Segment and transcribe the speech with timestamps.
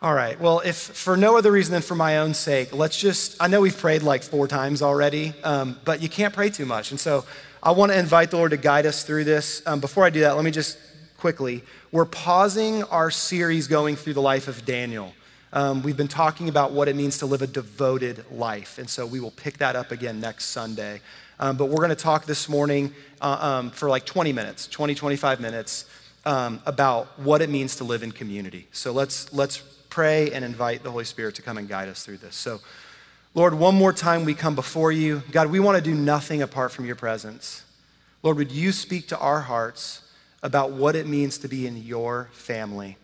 [0.00, 0.40] All right.
[0.40, 3.60] Well, if for no other reason than for my own sake, let's just, I know
[3.60, 6.92] we've prayed like four times already, um, but you can't pray too much.
[6.92, 7.24] And so
[7.64, 9.60] I want to invite the Lord to guide us through this.
[9.66, 10.78] Um, before I do that, let me just
[11.16, 15.14] quickly, we're pausing our series going through the life of Daniel.
[15.52, 18.78] Um, we've been talking about what it means to live a devoted life.
[18.78, 21.00] And so we will pick that up again next Sunday.
[21.40, 24.94] Um, but we're going to talk this morning uh, um, for like 20 minutes, 20,
[24.94, 25.86] 25 minutes
[26.24, 28.68] um, about what it means to live in community.
[28.70, 29.60] So let's, let's
[29.90, 32.36] pray and invite the Holy Spirit to come and guide us through this.
[32.36, 32.60] So,
[33.34, 35.22] Lord, one more time we come before you.
[35.30, 37.64] God, we want to do nothing apart from your presence.
[38.22, 40.02] Lord, would you speak to our hearts
[40.42, 42.96] about what it means to be in your family?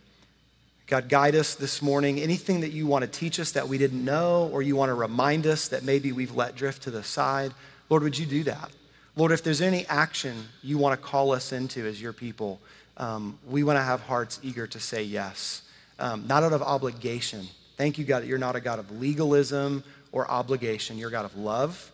[0.87, 2.21] God, guide us this morning.
[2.21, 4.95] Anything that you want to teach us that we didn't know, or you want to
[4.95, 7.53] remind us that maybe we've let drift to the side,
[7.89, 8.71] Lord, would you do that?
[9.17, 12.61] Lord, if there's any action you want to call us into as your people,
[12.97, 15.63] um, we want to have hearts eager to say yes
[15.99, 17.47] um, not out of obligation.
[17.77, 20.99] Thank you, God, that you're not a God of legalism or obligation.
[20.99, 21.91] You're a God of love.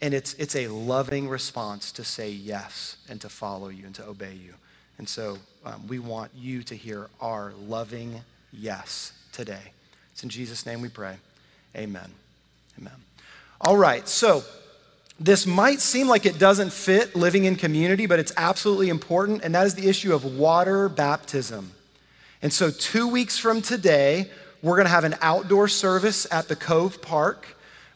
[0.00, 4.06] And it's, it's a loving response to say yes and to follow you and to
[4.06, 4.54] obey you.
[4.98, 8.20] And so um, we want you to hear our loving
[8.52, 9.72] yes today.
[10.12, 11.16] It's in Jesus' name we pray.
[11.76, 12.10] Amen.
[12.78, 12.92] Amen.
[13.60, 14.42] All right, so
[15.20, 19.54] this might seem like it doesn't fit living in community, but it's absolutely important, and
[19.54, 21.72] that is the issue of water baptism.
[22.42, 24.28] And so, two weeks from today,
[24.62, 27.46] we're going to have an outdoor service at the Cove Park.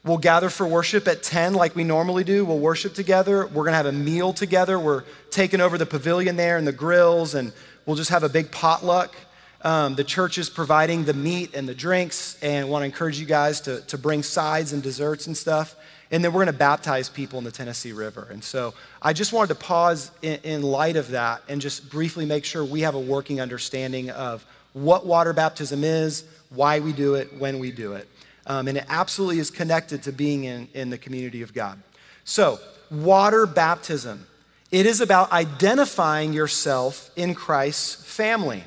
[0.04, 2.44] We'll gather for worship at 10 like we normally do.
[2.44, 3.44] We'll worship together.
[3.48, 4.78] We're going to have a meal together.
[4.78, 7.52] We're taking over the pavilion there and the grills, and
[7.86, 9.16] we'll just have a big potluck.
[9.62, 13.26] Um, the church is providing the meat and the drinks, and want to encourage you
[13.26, 15.74] guys to, to bring sides and desserts and stuff.
[16.10, 18.28] And then we're going to baptize people in the Tennessee River.
[18.30, 22.24] And so I just wanted to pause in, in, light of that and just briefly
[22.24, 27.14] make sure we have a working understanding of what water baptism is, why we do
[27.14, 28.08] it, when we do it.
[28.46, 31.80] Um, and it absolutely is connected to being in, in the community of God.
[32.24, 32.60] So,
[32.90, 34.26] water baptism.
[34.70, 38.64] It is about identifying yourself in Christ's family.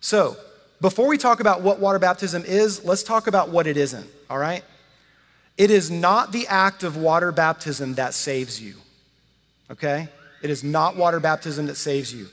[0.00, 0.36] So,
[0.80, 4.38] before we talk about what water baptism is, let's talk about what it isn't, all
[4.38, 4.64] right?
[5.62, 8.74] It is not the act of water baptism that saves you,
[9.70, 10.08] okay?
[10.42, 12.26] It is not water baptism that saves you.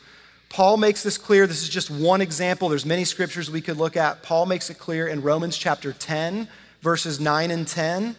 [0.50, 1.46] Paul makes this clear.
[1.46, 2.70] This is just one example.
[2.70, 4.24] There's many scriptures we could look at.
[4.24, 6.48] Paul makes it clear in Romans chapter 10,
[6.82, 8.16] verses 9 and 10,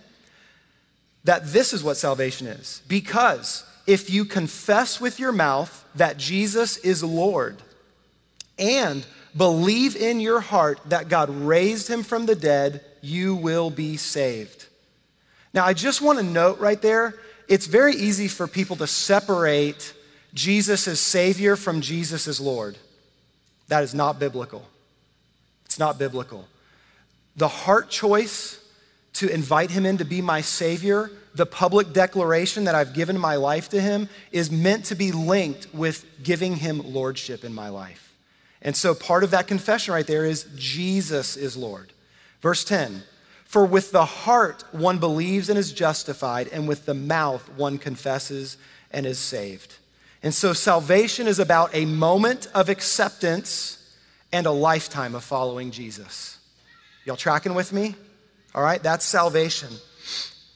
[1.25, 2.81] that this is what salvation is.
[2.87, 7.57] Because if you confess with your mouth that Jesus is Lord
[8.61, 9.05] and
[9.37, 14.69] believe in your heart that God raised him from the dead, you will be saved.
[15.53, 17.15] Now, I just want to note right there
[17.49, 19.93] it's very easy for people to separate
[20.33, 22.79] Jesus as Savior from Jesus as Lord.
[23.67, 24.65] That is not biblical.
[25.65, 26.47] It's not biblical.
[27.37, 28.61] The heart choice
[29.15, 33.35] to invite Him in to be my Savior, the public declaration that I've given my
[33.35, 38.15] life to Him, is meant to be linked with giving Him Lordship in my life.
[38.63, 41.93] And so part of that confession right there is Jesus is Lord.
[42.41, 43.03] Verse 10
[43.51, 48.57] for with the heart one believes and is justified, and with the mouth one confesses
[48.93, 49.75] and is saved.
[50.23, 53.93] And so salvation is about a moment of acceptance
[54.33, 56.39] and a lifetime of following Jesus.
[57.05, 57.97] Y'all tracking with me?
[58.55, 59.71] All right, that's salvation.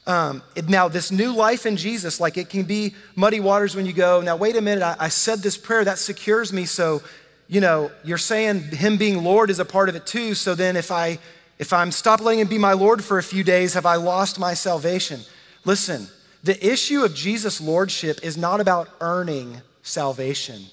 [0.07, 3.85] Um, it, now, this new life in Jesus, like it can be muddy waters when
[3.85, 6.63] you go, now, wait a minute, I, I said this prayer, that secures me.
[6.63, 7.01] So,
[7.49, 10.33] you know, you're saying Him being Lord is a part of it too.
[10.33, 11.19] So then if I
[11.57, 14.39] if I'm stopped letting him be my Lord for a few days, have I lost
[14.39, 15.21] my salvation?
[15.63, 16.07] Listen,
[16.43, 20.65] the issue of Jesus' lordship is not about earning salvation.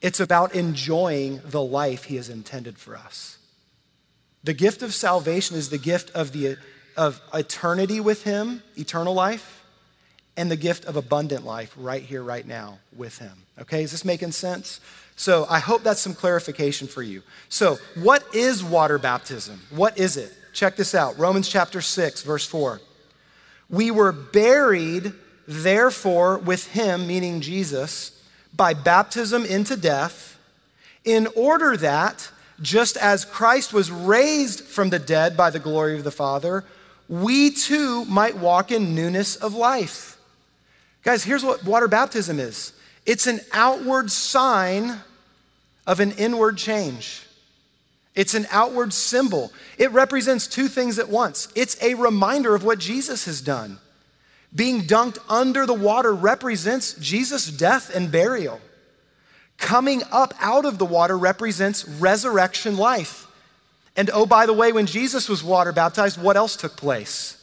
[0.00, 3.38] It's about enjoying the life he has intended for us.
[4.42, 6.56] The gift of salvation is the gift of, the,
[6.96, 9.59] of eternity with him, eternal life,
[10.36, 13.32] and the gift of abundant life right here, right now with him.
[13.60, 14.80] Okay, is this making sense?
[15.16, 17.22] So I hope that's some clarification for you.
[17.48, 19.60] So, what is water baptism?
[19.70, 20.32] What is it?
[20.52, 22.80] Check this out Romans chapter 6, verse 4.
[23.68, 25.12] We were buried,
[25.46, 28.20] therefore, with him, meaning Jesus,
[28.54, 30.38] by baptism into death,
[31.04, 32.30] in order that,
[32.60, 36.64] just as Christ was raised from the dead by the glory of the Father,
[37.08, 40.09] we too might walk in newness of life.
[41.02, 42.72] Guys, here's what water baptism is
[43.06, 45.00] it's an outward sign
[45.86, 47.26] of an inward change.
[48.14, 49.52] It's an outward symbol.
[49.78, 51.48] It represents two things at once.
[51.54, 53.78] It's a reminder of what Jesus has done.
[54.54, 58.60] Being dunked under the water represents Jesus' death and burial.
[59.58, 63.26] Coming up out of the water represents resurrection life.
[63.96, 67.36] And oh, by the way, when Jesus was water baptized, what else took place?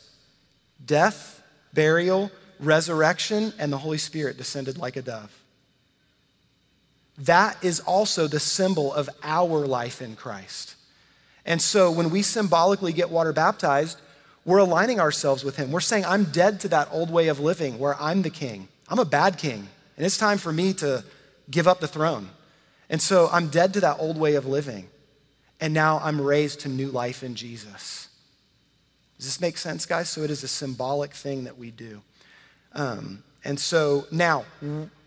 [0.86, 1.42] Death,
[1.74, 5.31] burial, resurrection, and the Holy Spirit descended like a dove.
[7.19, 10.75] That is also the symbol of our life in Christ.
[11.45, 14.00] And so when we symbolically get water baptized,
[14.45, 15.71] we're aligning ourselves with Him.
[15.71, 18.68] We're saying, I'm dead to that old way of living where I'm the king.
[18.88, 19.68] I'm a bad king,
[19.98, 21.04] and it's time for me to
[21.50, 22.30] give up the throne.
[22.89, 24.88] And so I'm dead to that old way of living.
[25.59, 28.09] And now I'm raised to new life in Jesus.
[29.18, 30.07] Does this make sense, guys?
[30.09, 32.01] So it is a symbolic thing that we do.
[32.74, 34.46] Um, and so now,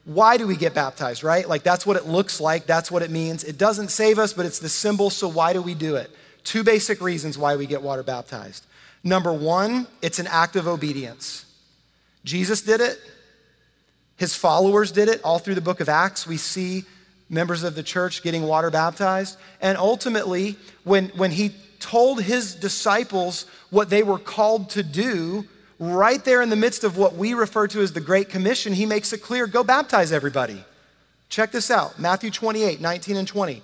[0.04, 1.48] why do we get baptized, right?
[1.48, 3.44] Like that's what it looks like, that's what it means.
[3.44, 6.10] It doesn't save us, but it's the symbol, so why do we do it?
[6.42, 8.66] Two basic reasons why we get water baptized.
[9.04, 11.44] Number one, it's an act of obedience.
[12.24, 12.98] Jesus did it,
[14.16, 15.22] his followers did it.
[15.24, 16.84] All through the book of Acts, we see
[17.30, 19.38] members of the church getting water baptized.
[19.62, 25.46] And ultimately, when, when he told his disciples what they were called to do,
[25.80, 28.86] right there in the midst of what we refer to as the Great Commission, he
[28.86, 30.62] makes it clear go baptize everybody.
[31.28, 33.62] Check this out Matthew 28 19 and 20.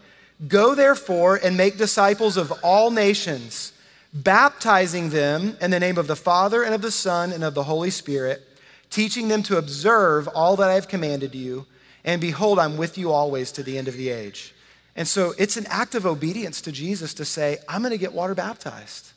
[0.49, 3.73] Go therefore and make disciples of all nations,
[4.13, 7.65] baptizing them in the name of the Father and of the Son and of the
[7.65, 8.43] Holy Spirit,
[8.91, 11.67] teaching them to observe all that I have commanded you.
[12.05, 14.55] And behold, I'm with you always to the end of the age.
[14.95, 18.13] And so it's an act of obedience to Jesus to say, I'm going to get
[18.13, 19.13] water baptized.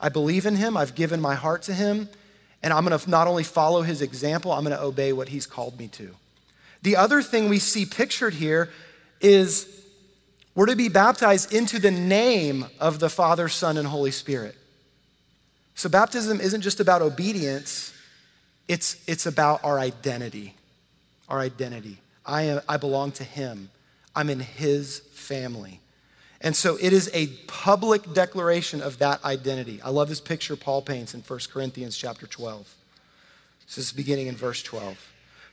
[0.00, 2.08] I believe in him, I've given my heart to him,
[2.62, 5.46] and I'm going to not only follow his example, I'm going to obey what he's
[5.46, 6.14] called me to.
[6.82, 8.70] The other thing we see pictured here
[9.20, 9.68] is
[10.54, 14.56] we're to be baptized into the name of the Father, Son, and Holy Spirit.
[15.74, 17.94] So baptism isn't just about obedience,
[18.68, 20.54] it's, it's about our identity.
[21.28, 21.98] Our identity.
[22.24, 23.70] I, am, I belong to Him.
[24.14, 25.80] I'm in His family.
[26.42, 29.80] And so it is a public declaration of that identity.
[29.80, 32.74] I love this picture Paul paints in 1 Corinthians chapter 12.
[33.66, 34.98] This is beginning in verse 12.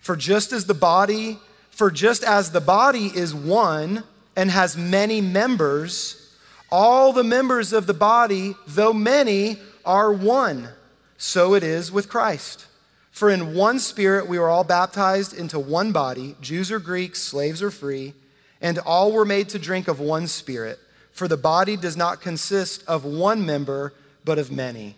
[0.01, 1.37] For just as the body,
[1.69, 4.03] for just as the body is one
[4.35, 6.35] and has many members,
[6.71, 10.69] all the members of the body, though many, are one.
[11.17, 12.65] So it is with Christ.
[13.11, 17.61] For in one spirit we were all baptized into one body, Jews or Greeks, slaves
[17.61, 18.13] or free,
[18.61, 20.79] and all were made to drink of one spirit.
[21.11, 24.95] For the body does not consist of one member, but of many.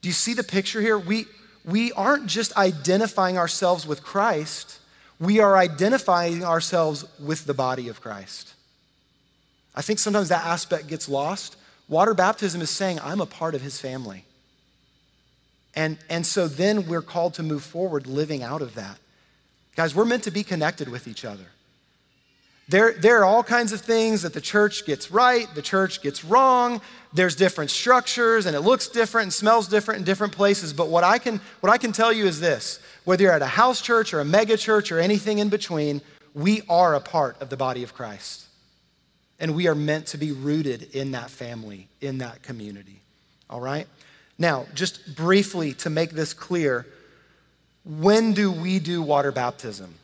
[0.00, 0.98] Do you see the picture here?
[0.98, 1.26] We,
[1.64, 4.78] we aren't just identifying ourselves with Christ,
[5.20, 8.54] we are identifying ourselves with the body of Christ.
[9.74, 11.56] I think sometimes that aspect gets lost.
[11.88, 14.24] Water baptism is saying, I'm a part of his family.
[15.74, 18.98] And, and so then we're called to move forward living out of that.
[19.76, 21.46] Guys, we're meant to be connected with each other.
[22.68, 26.24] There, there are all kinds of things that the church gets right, the church gets
[26.24, 26.80] wrong.
[27.12, 30.72] There's different structures, and it looks different and smells different in different places.
[30.72, 33.46] But what I can, what I can tell you is this whether you're at a
[33.46, 36.00] house church or a mega church or anything in between,
[36.34, 38.46] we are a part of the body of Christ.
[39.38, 43.00] And we are meant to be rooted in that family, in that community.
[43.50, 43.88] All right?
[44.38, 46.86] Now, just briefly to make this clear,
[47.84, 49.94] when do we do water baptism?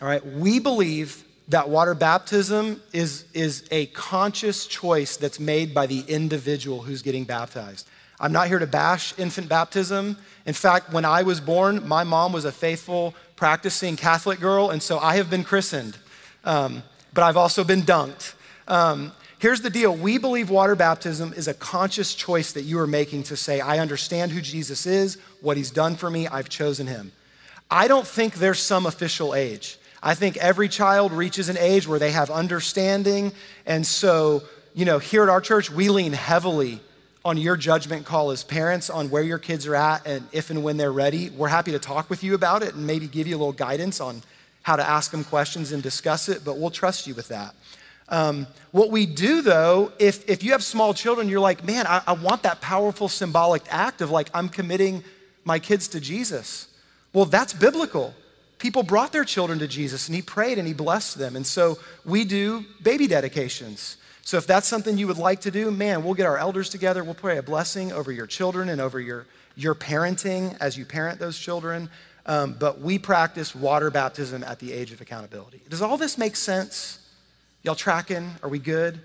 [0.00, 5.86] All right, we believe that water baptism is, is a conscious choice that's made by
[5.86, 7.88] the individual who's getting baptized.
[8.18, 10.16] I'm not here to bash infant baptism.
[10.46, 14.82] In fact, when I was born, my mom was a faithful, practicing Catholic girl, and
[14.82, 15.98] so I have been christened,
[16.44, 16.82] um,
[17.12, 18.34] but I've also been dunked.
[18.68, 19.12] Um,
[19.44, 23.24] Here's the deal we believe water baptism is a conscious choice that you are making
[23.24, 27.12] to say, I understand who Jesus is, what he's done for me, I've chosen him.
[27.70, 29.76] I don't think there's some official age.
[30.06, 33.32] I think every child reaches an age where they have understanding.
[33.64, 34.42] And so,
[34.74, 36.80] you know, here at our church, we lean heavily
[37.24, 40.62] on your judgment call as parents on where your kids are at and if and
[40.62, 41.30] when they're ready.
[41.30, 43.98] We're happy to talk with you about it and maybe give you a little guidance
[43.98, 44.22] on
[44.60, 47.54] how to ask them questions and discuss it, but we'll trust you with that.
[48.10, 52.02] Um, what we do though, if, if you have small children, you're like, man, I,
[52.06, 55.02] I want that powerful symbolic act of like, I'm committing
[55.44, 56.68] my kids to Jesus.
[57.14, 58.14] Well, that's biblical.
[58.58, 61.36] People brought their children to Jesus and he prayed and he blessed them.
[61.36, 63.96] And so we do baby dedications.
[64.22, 67.04] So if that's something you would like to do, man, we'll get our elders together.
[67.04, 71.18] We'll pray a blessing over your children and over your, your parenting as you parent
[71.18, 71.90] those children.
[72.24, 75.60] Um, but we practice water baptism at the age of accountability.
[75.68, 77.00] Does all this make sense?
[77.62, 78.30] Y'all tracking?
[78.42, 78.98] Are we good?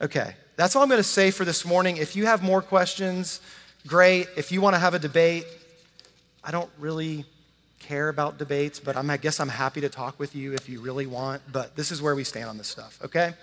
[0.00, 0.36] Okay.
[0.56, 1.96] That's all I'm going to say for this morning.
[1.96, 3.40] If you have more questions,
[3.86, 4.28] great.
[4.36, 5.44] If you want to have a debate,
[6.44, 7.24] I don't really
[7.82, 10.80] care about debates, but I'm, I guess I'm happy to talk with you if you
[10.80, 11.42] really want.
[11.50, 13.34] But this is where we stand on this stuff, okay?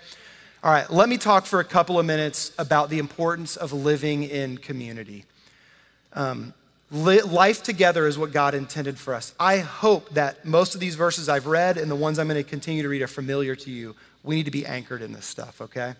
[0.62, 4.24] All right, let me talk for a couple of minutes about the importance of living
[4.24, 5.24] in community.
[6.12, 6.52] Um,
[6.90, 9.34] li- life together is what God intended for us.
[9.38, 12.48] I hope that most of these verses I've read and the ones I'm going to
[12.48, 13.94] continue to read are familiar to you.
[14.22, 15.94] We need to be anchored in this stuff, okay?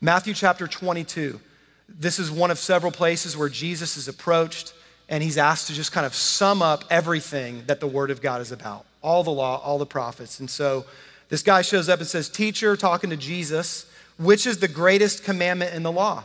[0.00, 1.40] Matthew chapter 22.
[1.88, 4.72] This is one of several places where Jesus is approached
[5.10, 8.40] and he's asked to just kind of sum up everything that the Word of God
[8.40, 10.40] is about all the law, all the prophets.
[10.40, 10.84] And so
[11.28, 13.86] this guy shows up and says, Teacher, talking to Jesus,
[14.18, 16.24] which is the greatest commandment in the law?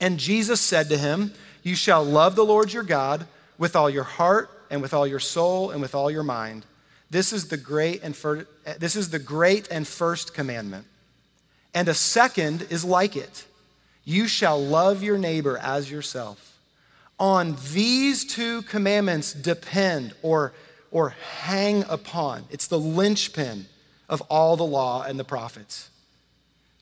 [0.00, 3.26] And Jesus said to him, You shall love the Lord your God
[3.58, 6.64] with all your heart and with all your soul and with all your mind.
[7.10, 8.46] This is the great and fir-
[8.78, 10.86] this is the great and first commandment.
[11.74, 13.44] And a second is like it.
[14.04, 16.49] You shall love your neighbor as yourself.
[17.20, 20.54] On these two commandments depend or,
[20.90, 22.46] or hang upon.
[22.50, 23.66] It's the linchpin
[24.08, 25.90] of all the law and the prophets.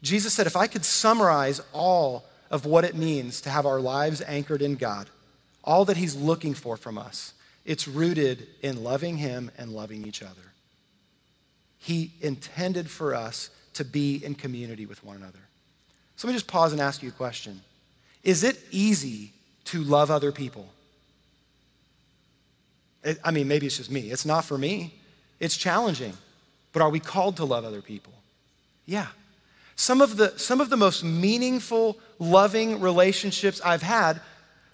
[0.01, 4.23] Jesus said, if I could summarize all of what it means to have our lives
[4.23, 5.11] anchored in God,
[5.65, 10.23] all that He's looking for from us, it's rooted in loving Him and loving each
[10.23, 10.53] other.
[11.79, 15.41] He intended for us to be in community with one another.
[16.17, 17.61] So let me just pause and ask you a question
[18.23, 19.33] Is it easy
[19.69, 20.67] to love other people?
[23.25, 24.11] I mean, maybe it's just me.
[24.11, 24.95] It's not for me,
[25.41, 26.15] it's challenging.
[26.73, 28.13] But are we called to love other people?
[28.85, 29.07] Yeah.
[29.77, 34.21] Some of the, some of the most meaningful, loving relationships I've had,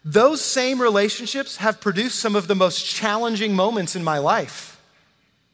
[0.05, 4.81] those same relationships have produced some of the most challenging moments in my life.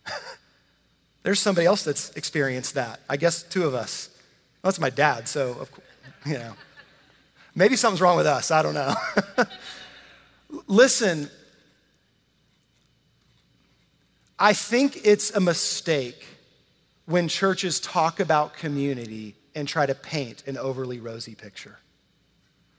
[1.23, 3.01] There's somebody else that's experienced that.
[3.09, 4.09] I guess two of us.
[4.63, 5.87] Well, that's my dad, so, of course,
[6.27, 6.53] you know.
[7.55, 8.51] Maybe something's wrong with us.
[8.51, 8.95] I don't know.
[10.67, 11.31] Listen,
[14.39, 16.25] I think it's a mistake
[17.07, 21.79] when churches talk about community and try to paint an overly rosy picture.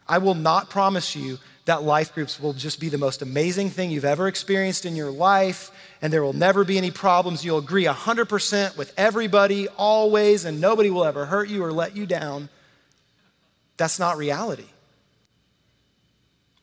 [0.07, 3.91] I will not promise you that life groups will just be the most amazing thing
[3.91, 5.69] you've ever experienced in your life,
[6.01, 7.45] and there will never be any problems.
[7.45, 12.05] You'll agree 100% with everybody, always, and nobody will ever hurt you or let you
[12.05, 12.49] down.
[13.81, 14.67] That's not reality.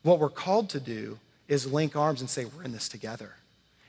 [0.03, 3.35] What we're called to do is link arms and say, We're in this together.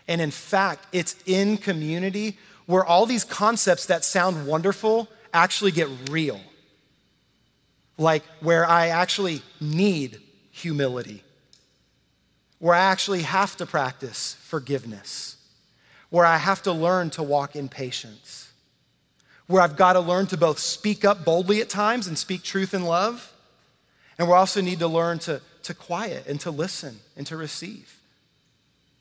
[0.08, 5.90] And in fact, it's in community where all these concepts that sound wonderful actually get
[6.10, 6.42] real.
[8.00, 10.20] Like where I actually need
[10.50, 11.22] humility,
[12.58, 15.38] where I actually have to practice forgiveness,
[16.10, 18.49] where I have to learn to walk in patience,
[19.50, 22.76] where I've got to learn to both speak up boldly at times and speak truth
[22.76, 23.34] in love,
[24.20, 28.00] and we also need to learn to, to quiet and to listen and to receive.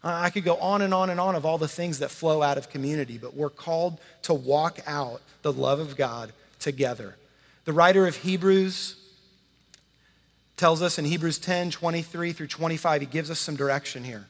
[0.03, 2.57] I could go on and on and on of all the things that flow out
[2.57, 7.17] of community, but we're called to walk out the love of God together.
[7.67, 8.97] The writer of Hebrews
[10.57, 14.25] tells us in Hebrews 10 23 through 25, he gives us some direction here.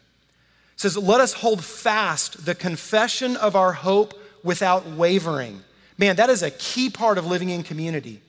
[0.75, 5.63] It says, Let us hold fast the confession of our hope without wavering.
[5.99, 8.23] Man, that is a key part of living in community.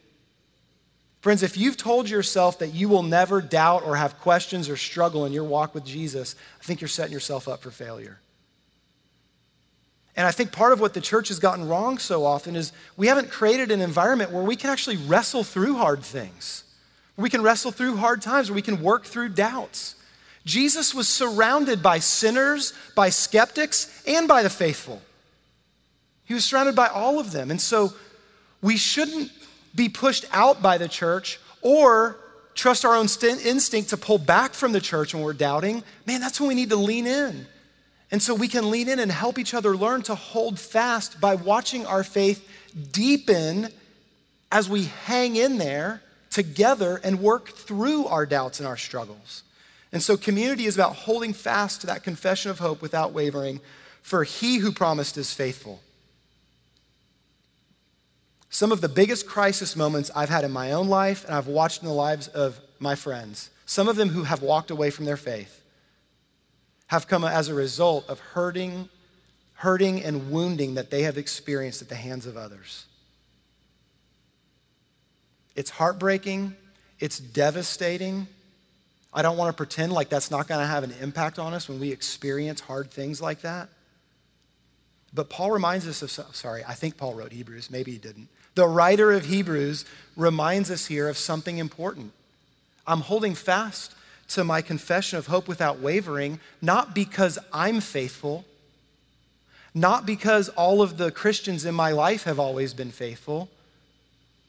[1.21, 5.25] Friends, if you've told yourself that you will never doubt or have questions or struggle
[5.25, 8.19] in your walk with Jesus, I think you're setting yourself up for failure.
[10.15, 13.07] And I think part of what the church has gotten wrong so often is we
[13.07, 16.63] haven't created an environment where we can actually wrestle through hard things,
[17.17, 19.95] we can wrestle through hard times, where we can work through doubts.
[20.45, 25.01] Jesus was surrounded by sinners, by skeptics, and by the faithful.
[26.29, 27.49] He was surrounded by all of them.
[27.49, 27.91] And so
[28.61, 29.31] we shouldn't
[29.73, 32.19] be pushed out by the church or
[32.53, 36.21] trust our own st- instinct to pull back from the church when we're doubting, man,
[36.21, 37.47] that's when we need to lean in.
[38.11, 41.33] And so we can lean in and help each other learn to hold fast by
[41.33, 42.47] watching our faith
[42.91, 43.69] deepen
[44.51, 49.41] as we hang in there together and work through our doubts and our struggles.
[49.91, 53.61] And so community is about holding fast to that confession of hope without wavering,
[54.03, 55.81] for he who promised is faithful.
[58.49, 61.81] Some of the biggest crisis moments I've had in my own life and I've watched
[61.81, 65.17] in the lives of my friends, some of them who have walked away from their
[65.17, 65.63] faith,
[66.87, 68.89] have come as a result of hurting,
[69.53, 72.85] hurting and wounding that they have experienced at the hands of others.
[75.55, 76.55] It's heartbreaking,
[76.99, 78.27] it's devastating.
[79.13, 81.69] I don't want to pretend like that's not going to have an impact on us
[81.69, 83.69] when we experience hard things like that.
[85.13, 88.29] But Paul reminds us of, sorry, I think Paul wrote Hebrews, maybe he didn't.
[88.59, 89.85] The writer of Hebrews
[90.17, 92.11] reminds us here of something important.
[92.85, 93.95] I'm holding fast
[94.31, 98.43] to my confession of hope without wavering, not because I'm faithful,
[99.73, 103.47] not because all of the Christians in my life have always been faithful,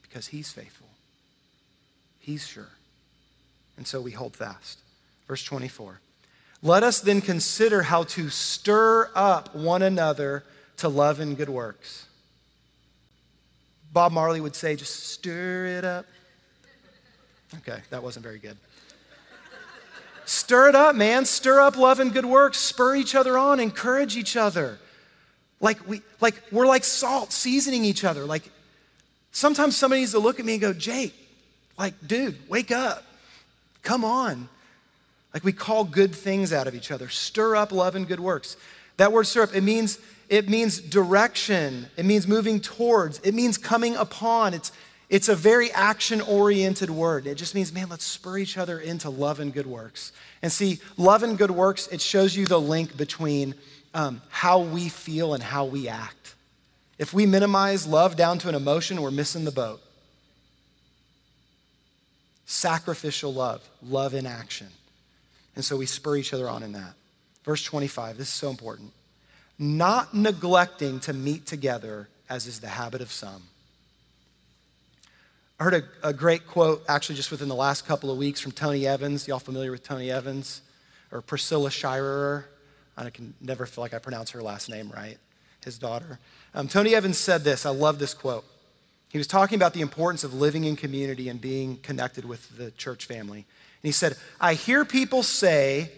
[0.01, 0.89] because He's faithful.
[2.19, 2.67] He's sure.
[3.77, 4.79] And so we hold fast.
[5.25, 6.01] Verse 24.
[6.61, 10.43] Let us then consider how to stir up one another
[10.75, 12.07] to love and good works.
[13.93, 16.05] Bob Marley would say, just stir it up.
[17.57, 18.57] Okay, that wasn't very good.
[20.25, 21.25] Stir it up, man.
[21.25, 22.57] Stir up love and good works.
[22.57, 23.59] Spur each other on.
[23.59, 24.79] Encourage each other.
[25.59, 28.23] Like we, like we're like salt, seasoning each other.
[28.23, 28.49] Like
[29.31, 31.13] sometimes somebody needs to look at me and go, Jake,
[31.77, 33.03] like, dude, wake up.
[33.83, 34.47] Come on.
[35.33, 37.09] Like we call good things out of each other.
[37.09, 38.55] Stir up love and good works.
[39.01, 39.97] That word stir up, it means
[40.29, 41.87] it means direction.
[41.97, 43.17] It means moving towards.
[43.21, 44.53] It means coming upon.
[44.53, 44.71] It's
[45.09, 47.25] it's a very action oriented word.
[47.25, 50.11] It just means, man, let's spur each other into love and good works.
[50.43, 53.55] And see, love and good works, it shows you the link between
[53.95, 56.35] um, how we feel and how we act.
[56.99, 59.81] If we minimize love down to an emotion, we're missing the boat.
[62.45, 64.67] Sacrificial love, love in action.
[65.55, 66.93] And so we spur each other on in that.
[67.43, 68.91] Verse 25, this is so important.
[69.57, 73.43] Not neglecting to meet together, as is the habit of some.
[75.59, 78.51] I heard a, a, great quote actually just within the last couple of weeks from
[78.51, 79.27] Tony Evans.
[79.27, 80.61] Y'all familiar with Tony Evans?
[81.11, 82.47] Or Priscilla Shirer?
[82.97, 85.17] I can never feel like I pronounce her last name right,
[85.63, 86.19] his daughter.
[86.55, 87.65] Um, Tony Evans said this.
[87.65, 88.43] I love this quote.
[89.09, 92.71] He was talking about the importance of living in community and being connected with the
[92.71, 93.39] church family.
[93.39, 95.91] And he said, I hear people say,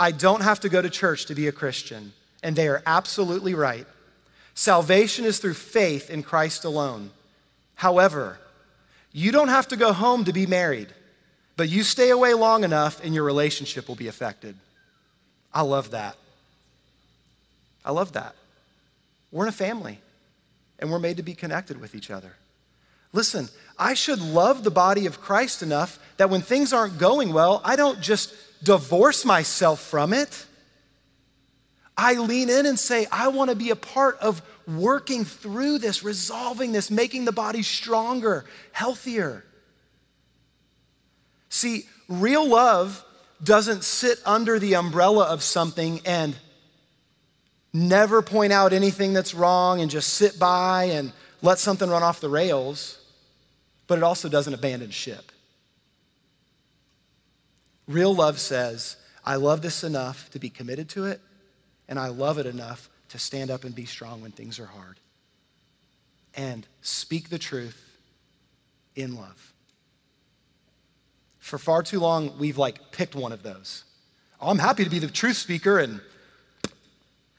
[0.00, 2.14] I don't have to go to church to be a Christian.
[2.42, 3.86] And they are absolutely right.
[4.54, 7.10] Salvation is through faith in Christ alone.
[7.74, 8.38] However,
[9.12, 10.88] you don't have to go home to be married,
[11.56, 14.56] but you stay away long enough and your relationship will be affected.
[15.52, 16.16] I love that.
[17.84, 18.34] I love that.
[19.30, 20.00] We're in a family
[20.78, 22.32] and we're made to be connected with each other.
[23.12, 27.60] Listen, I should love the body of Christ enough that when things aren't going well,
[27.64, 30.46] I don't just divorce myself from it.
[31.96, 36.02] I lean in and say, I want to be a part of working through this,
[36.02, 39.44] resolving this, making the body stronger, healthier.
[41.48, 43.04] See, real love
[43.42, 46.36] doesn't sit under the umbrella of something and
[47.72, 52.20] never point out anything that's wrong and just sit by and let something run off
[52.20, 52.98] the rails,
[53.86, 55.32] but it also doesn't abandon ship.
[57.90, 61.20] Real love says, I love this enough to be committed to it,
[61.88, 65.00] and I love it enough to stand up and be strong when things are hard.
[66.36, 67.84] And speak the truth
[68.94, 69.52] in love.
[71.40, 73.82] For far too long, we've like picked one of those.
[74.40, 76.00] Oh, I'm happy to be the truth speaker and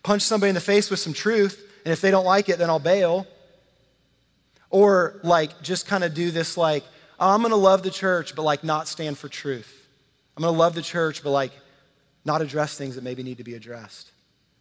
[0.04, 2.70] punch somebody in the face with some truth, and if they don't like it, then
[2.70, 3.26] I'll bail.
[4.70, 6.84] Or like just kind of do this like,
[7.22, 9.78] oh, I'm gonna love the church, but like not stand for truth.
[10.36, 11.52] I'm gonna love the church, but like
[12.26, 14.12] not address things that maybe need to be addressed.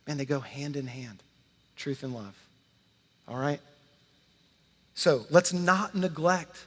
[0.06, 1.22] Man, they go hand in hand
[1.80, 2.36] truth and love.
[3.26, 3.60] All right?
[4.94, 6.66] So let's not neglect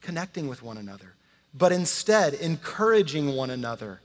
[0.00, 1.14] connecting with one another,
[1.52, 4.00] but instead encouraging one another.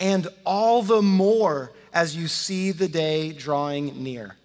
[0.00, 4.36] And all the more as you see the day drawing near.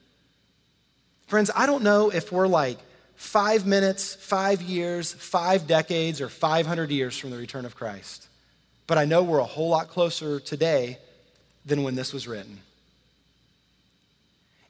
[1.27, 2.77] Friends, I don't know if we're like
[3.15, 8.27] five minutes, five years, five decades, or 500 years from the return of Christ,
[8.87, 10.97] but I know we're a whole lot closer today
[11.65, 12.59] than when this was written.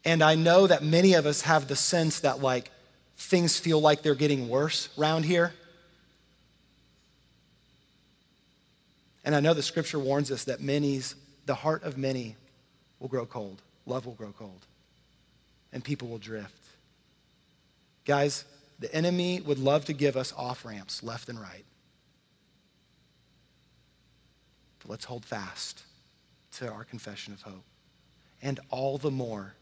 [0.04, 2.72] And I know that many of us have the sense that, like,
[3.18, 5.54] things feel like they're getting worse around here.
[9.26, 12.38] And I know the scripture warns us that many's, the heart of many
[13.00, 14.66] will grow cold, love will grow cold,
[15.74, 16.54] and people will drift.
[18.06, 18.46] Guys,
[18.80, 21.66] the enemy would love to give us off ramps left and right.
[24.77, 25.84] But let's hold fast
[26.54, 27.63] to our confession of hope.
[28.41, 29.54] And all the more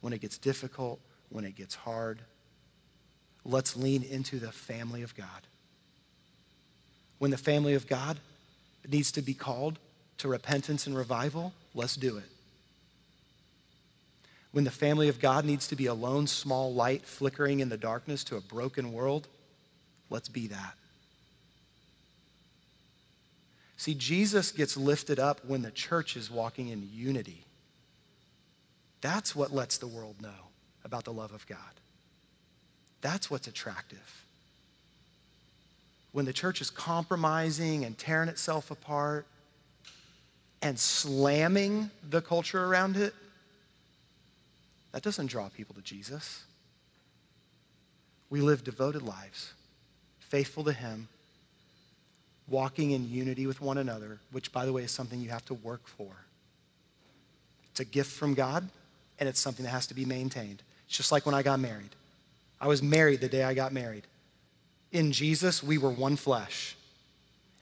[0.00, 1.00] when it gets difficult,
[1.30, 2.20] when it gets hard.
[3.44, 5.26] Let's lean into the family of God.
[7.18, 8.18] When the family of God
[8.88, 9.78] needs to be called
[10.18, 12.24] to repentance and revival, let's do it.
[14.52, 17.76] When the family of God needs to be a lone small light flickering in the
[17.76, 19.26] darkness to a broken world,
[20.10, 20.74] let's be that.
[23.76, 27.44] See, Jesus gets lifted up when the church is walking in unity.
[29.00, 30.28] That's what lets the world know
[30.84, 31.58] about the love of God.
[33.00, 34.24] That's what's attractive.
[36.12, 39.26] When the church is compromising and tearing itself apart
[40.62, 43.12] and slamming the culture around it,
[44.92, 46.44] that doesn't draw people to Jesus.
[48.30, 49.52] We live devoted lives
[50.34, 51.06] faithful to Him,
[52.48, 55.54] walking in unity with one another, which, by the way, is something you have to
[55.54, 56.10] work for.
[57.70, 58.68] It's a gift from God,
[59.18, 60.62] and it's something that has to be maintained.
[60.86, 61.90] It's just like when I got married.
[62.60, 64.06] I was married the day I got married.
[64.92, 66.76] In Jesus, we were one flesh.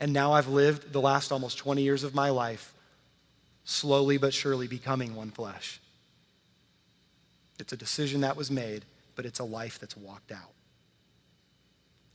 [0.01, 2.75] And now I've lived the last almost 20 years of my life
[3.65, 5.81] slowly but surely becoming one flesh.
[7.59, 10.51] It's a decision that was made, but it's a life that's walked out.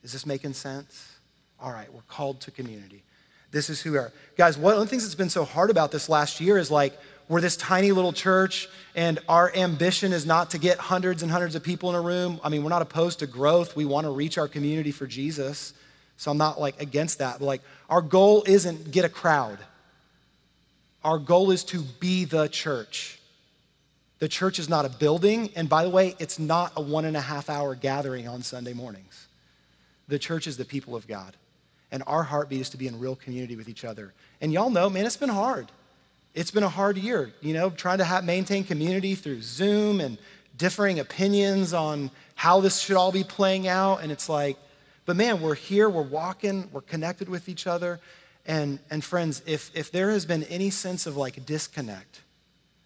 [0.04, 1.17] Is this making sense?
[1.60, 3.04] All right, we're called to community.
[3.52, 4.12] This is who we are.
[4.38, 6.98] Guys, one of the things that's been so hard about this last year is like,
[7.30, 11.56] we're this tiny little church, and our ambition is not to get hundreds and hundreds
[11.56, 12.40] of people in a room.
[12.44, 13.76] I mean, we're not opposed to growth.
[13.76, 15.74] We want to reach our community for Jesus.
[16.16, 17.40] So I'm not like against that.
[17.40, 19.60] But like, our goal isn't get a crowd.
[21.04, 23.20] Our goal is to be the church.
[24.20, 25.52] The church is not a building.
[25.56, 28.74] And by the way, it's not a one and a half hour gathering on Sunday
[28.74, 29.28] mornings.
[30.08, 31.36] The church is the people of God.
[31.92, 34.14] And our heartbeat is to be in real community with each other.
[34.42, 35.72] And y'all know, man, it's been hard.
[36.34, 40.18] It's been a hard year, you know, trying to maintain community through Zoom and
[40.58, 44.02] differing opinions on how this should all be playing out.
[44.02, 44.58] And it's like,
[45.06, 48.00] but man, we're here, we're walking, we're connected with each other.
[48.46, 52.22] And, and friends, if, if there has been any sense of like disconnect,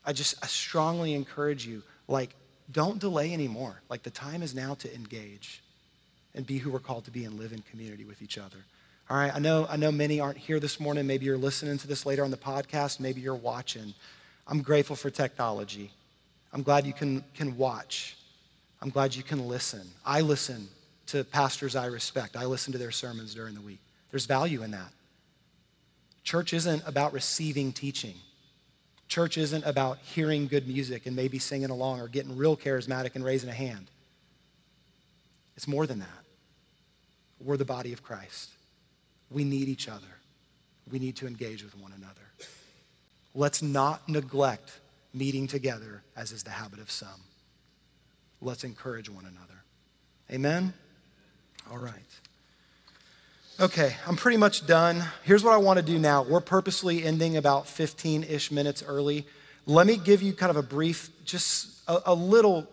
[0.06, 2.36] I just I strongly encourage you, like,
[2.72, 3.82] don't delay anymore.
[3.90, 5.62] Like, the time is now to engage
[6.34, 8.58] and be who we're called to be and live in community with each other.
[9.12, 11.06] All right, I know, I know many aren't here this morning.
[11.06, 13.02] Maybe you're listening to this later on the podcast.
[13.02, 13.94] Maybe you're watching.
[14.48, 15.92] I'm grateful for technology.
[16.54, 18.16] I'm glad you can, can watch.
[18.82, 19.82] I'm glad you can listen.
[20.06, 20.70] I listen
[21.08, 22.38] to pastors I respect.
[22.38, 23.80] I listen to their sermons during the week.
[24.12, 24.94] There's value in that.
[26.24, 28.16] Church isn't about receiving teaching.
[29.10, 33.26] Church isn't about hearing good music and maybe singing along or getting real charismatic and
[33.26, 33.92] raising a hand.
[35.58, 36.24] It's more than that.
[37.42, 38.52] We're the body of Christ.
[39.32, 40.08] We need each other.
[40.92, 42.16] We need to engage with one another.
[43.34, 44.80] Let's not neglect
[45.14, 47.10] meeting together, as is the habit of some.
[48.42, 49.64] Let's encourage one another.
[50.32, 50.74] Amen?
[51.70, 51.96] All right.
[53.60, 55.04] Okay, I'm pretty much done.
[55.24, 56.24] Here's what I want to do now.
[56.24, 59.28] We're purposely ending about 15 ish minutes early.
[59.68, 62.68] Let me give you kind of a brief, just a, a, little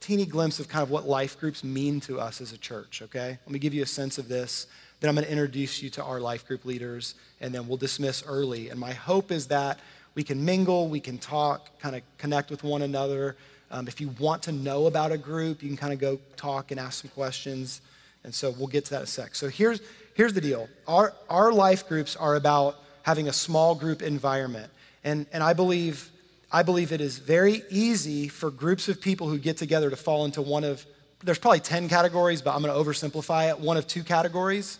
[0.00, 3.38] teeny glimpse of kind of what life groups mean to us as a church, okay?
[3.46, 4.66] Let me give you a sense of this.
[5.02, 8.22] Then I'm going to introduce you to our life group leaders, and then we'll dismiss
[8.24, 8.68] early.
[8.68, 9.80] And my hope is that
[10.14, 13.34] we can mingle, we can talk, kind of connect with one another.
[13.72, 16.70] Um, if you want to know about a group, you can kind of go talk
[16.70, 17.80] and ask some questions.
[18.22, 19.34] And so we'll get to that in a sec.
[19.34, 19.80] So here's,
[20.14, 24.70] here's the deal our, our life groups are about having a small group environment.
[25.02, 26.12] And, and I, believe,
[26.52, 30.24] I believe it is very easy for groups of people who get together to fall
[30.26, 30.86] into one of,
[31.24, 34.78] there's probably 10 categories, but I'm going to oversimplify it, one of two categories.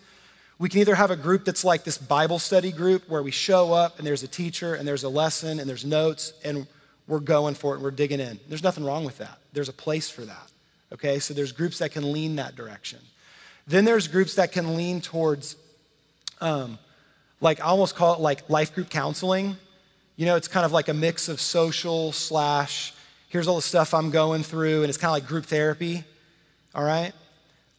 [0.59, 3.73] We can either have a group that's like this Bible study group where we show
[3.73, 6.67] up and there's a teacher and there's a lesson and there's notes and
[7.07, 8.39] we're going for it and we're digging in.
[8.47, 9.39] There's nothing wrong with that.
[9.51, 10.51] There's a place for that.
[10.93, 12.99] Okay, so there's groups that can lean that direction.
[13.65, 15.55] Then there's groups that can lean towards,
[16.39, 16.77] um,
[17.41, 19.57] like, I almost call it like life group counseling.
[20.15, 22.93] You know, it's kind of like a mix of social slash,
[23.29, 26.03] here's all the stuff I'm going through, and it's kind of like group therapy,
[26.75, 27.13] all right?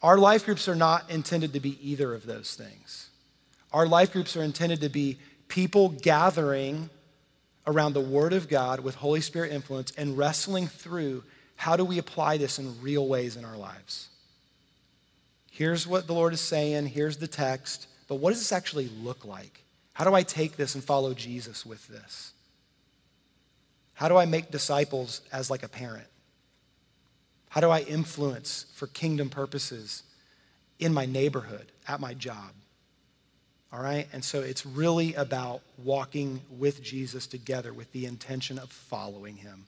[0.05, 3.09] Our life groups are not intended to be either of those things.
[3.73, 6.91] Our life groups are intended to be people gathering
[7.65, 11.23] around the Word of God with Holy Spirit influence and wrestling through
[11.55, 14.09] how do we apply this in real ways in our lives.
[15.49, 19.25] Here's what the Lord is saying, here's the text, but what does this actually look
[19.25, 19.63] like?
[19.93, 22.31] How do I take this and follow Jesus with this?
[23.95, 26.05] How do I make disciples as like a parent?
[27.55, 30.03] How do I influence for kingdom purposes
[30.77, 32.51] in my neighborhood, at my job?
[33.71, 34.09] All right?
[34.11, 39.67] And so it's really about walking with Jesus together with the intention of following him.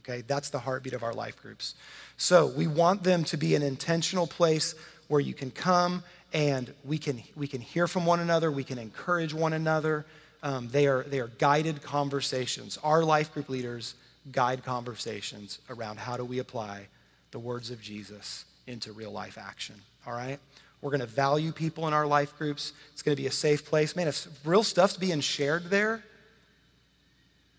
[0.00, 0.24] Okay?
[0.26, 1.76] That's the heartbeat of our life groups.
[2.16, 4.74] So we want them to be an intentional place
[5.06, 8.80] where you can come and we can, we can hear from one another, we can
[8.80, 10.06] encourage one another.
[10.42, 12.78] Um, they, are, they are guided conversations.
[12.82, 13.94] Our life group leaders
[14.32, 16.88] guide conversations around how do we apply
[17.32, 19.74] the words of Jesus into real life action.
[20.06, 20.38] All right?
[20.80, 22.72] We're going to value people in our life groups.
[22.92, 23.96] It's going to be a safe place.
[23.96, 26.02] Man, if real stuff's being shared there,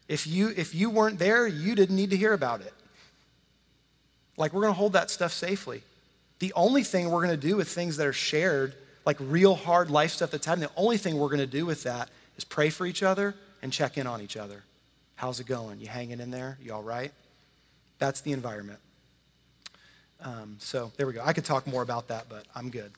[0.07, 2.73] if you if you weren't there, you didn't need to hear about it.
[4.35, 5.83] Like we're going to hold that stuff safely.
[6.39, 9.89] The only thing we're going to do with things that are shared, like real hard
[9.89, 12.69] life stuff that's happening, the only thing we're going to do with that is pray
[12.69, 14.63] for each other and check in on each other.
[15.15, 15.79] How's it going?
[15.79, 16.57] You hanging in there?
[16.61, 17.13] You all right?
[17.99, 18.79] That's the environment.
[20.23, 21.21] Um, so there we go.
[21.23, 22.91] I could talk more about that, but I'm good.